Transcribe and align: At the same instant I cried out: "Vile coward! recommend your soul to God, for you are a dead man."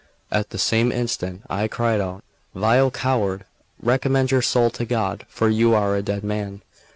At 0.31 0.49
the 0.49 0.57
same 0.57 0.91
instant 0.91 1.43
I 1.47 1.67
cried 1.67 2.01
out: 2.01 2.23
"Vile 2.55 2.89
coward! 2.89 3.45
recommend 3.79 4.31
your 4.31 4.41
soul 4.41 4.71
to 4.71 4.83
God, 4.83 5.27
for 5.29 5.47
you 5.47 5.75
are 5.75 5.95
a 5.95 6.01
dead 6.01 6.23
man." 6.23 6.63